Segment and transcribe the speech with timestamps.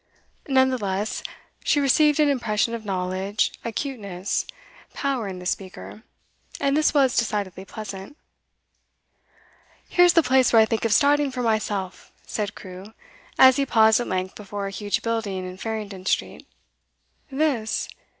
[0.47, 1.21] None the less,
[1.63, 4.47] she received an impression of knowledge, acuteness,
[4.95, 6.01] power, in the speaker;
[6.59, 8.17] and this was decidedly pleasant.
[9.87, 12.95] 'Here's the place where I think of starting for myself,' said Crewe,
[13.37, 16.47] as he paused at length before a huge building in Farringdon Street.
[17.31, 17.87] 'This?